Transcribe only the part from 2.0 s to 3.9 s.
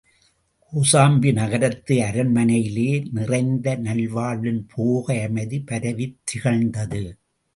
அரண்மனையிலே நிறைந்த